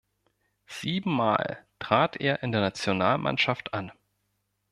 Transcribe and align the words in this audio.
Siebenmal 0.65 1.63
trat 1.77 2.15
er 2.17 2.41
in 2.41 2.51
der 2.51 2.61
Nationalmannschaft 2.61 3.75
an. 3.75 3.91